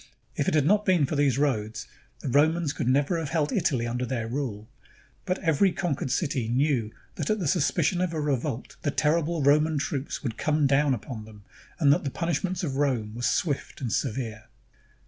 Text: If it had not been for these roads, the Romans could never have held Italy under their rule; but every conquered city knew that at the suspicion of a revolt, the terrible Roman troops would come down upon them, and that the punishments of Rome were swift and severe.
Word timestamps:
If 0.35 0.47
it 0.47 0.55
had 0.55 0.65
not 0.65 0.83
been 0.83 1.05
for 1.05 1.15
these 1.15 1.37
roads, 1.37 1.85
the 2.21 2.27
Romans 2.29 2.73
could 2.73 2.87
never 2.87 3.19
have 3.19 3.29
held 3.29 3.51
Italy 3.53 3.85
under 3.85 4.03
their 4.03 4.27
rule; 4.27 4.67
but 5.27 5.37
every 5.43 5.71
conquered 5.71 6.09
city 6.09 6.47
knew 6.47 6.91
that 7.17 7.29
at 7.29 7.37
the 7.37 7.47
suspicion 7.47 8.01
of 8.01 8.11
a 8.11 8.19
revolt, 8.19 8.77
the 8.81 8.89
terrible 8.89 9.43
Roman 9.43 9.77
troops 9.77 10.23
would 10.23 10.39
come 10.39 10.65
down 10.65 10.95
upon 10.95 11.25
them, 11.25 11.43
and 11.79 11.93
that 11.93 12.03
the 12.03 12.09
punishments 12.09 12.63
of 12.63 12.77
Rome 12.77 13.13
were 13.13 13.21
swift 13.21 13.79
and 13.79 13.93
severe. 13.93 14.45